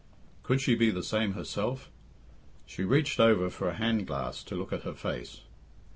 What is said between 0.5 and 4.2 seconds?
she be the same herself? She reached over for a hand